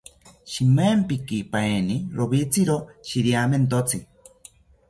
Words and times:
Shimaempikipaeni 0.53 1.99
rowitziro 2.21 2.81
shiriamentotzi 3.11 4.05